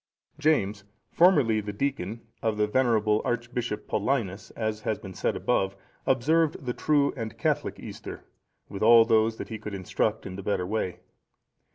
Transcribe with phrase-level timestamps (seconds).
[0.39, 5.75] James,(458) formerly the deacon of the venerable Archbishop Paulinus, as has been said above,
[6.07, 8.23] observed the true and Catholic Easter,
[8.67, 11.01] with all those that he could instruct in the better way.